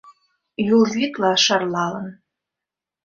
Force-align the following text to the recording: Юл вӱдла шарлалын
Юл 0.77 0.83
вӱдла 0.93 1.31
шарлалын 1.45 2.07